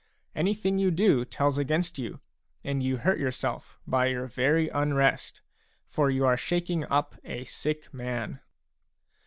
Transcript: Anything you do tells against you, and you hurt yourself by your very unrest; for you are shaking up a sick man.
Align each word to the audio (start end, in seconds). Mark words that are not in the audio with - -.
Anything 0.33 0.79
you 0.79 0.89
do 0.89 1.23
tells 1.25 1.59
against 1.59 1.99
you, 1.99 2.21
and 2.63 2.81
you 2.81 2.97
hurt 2.97 3.19
yourself 3.19 3.79
by 3.85 4.07
your 4.07 4.25
very 4.25 4.67
unrest; 4.67 5.43
for 5.85 6.09
you 6.09 6.25
are 6.25 6.35
shaking 6.35 6.83
up 6.85 7.17
a 7.23 7.43
sick 7.43 7.93
man. 7.93 8.39